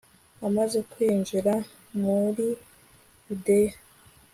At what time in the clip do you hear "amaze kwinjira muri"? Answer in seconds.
0.47-2.47